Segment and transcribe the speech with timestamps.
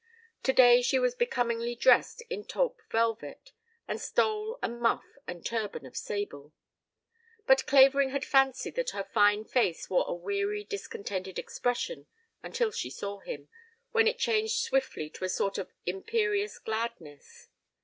[0.41, 3.51] Today she was becomingly dressed in taupe velvet,
[3.87, 6.53] with stole and muff and turban of sable;
[7.45, 12.07] but Clavering had fancied that her fine face wore a weary discontented expression
[12.41, 13.47] until she saw him,
[13.91, 17.49] when it changed swiftly to a sort of imperious gladness.